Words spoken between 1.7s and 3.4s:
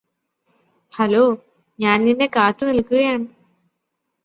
ഞാന് നിന്നെ കാത്തുനിൽക്കുകയാണ്